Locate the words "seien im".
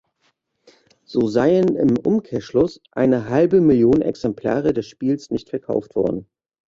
1.27-1.95